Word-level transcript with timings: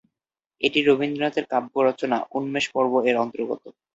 এটি 0.61 0.79
রবীন্দ্রনাথের 0.81 1.45
কাব্য 1.51 1.73
রচনার 1.87 2.27
"উন্মেষ 2.37 2.65
পর্ব"-এর 2.75 3.15
অন্তর্গত। 3.23 3.63